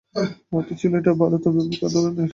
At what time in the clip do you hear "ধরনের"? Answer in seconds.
1.93-2.29